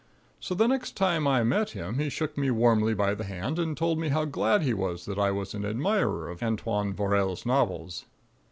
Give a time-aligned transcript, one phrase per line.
[0.39, 3.77] So, the next time I met him, he shook me warmly by the hand, and
[3.77, 8.05] told me how glad he was that I was an admirer of Antoine Vaurelle's novels.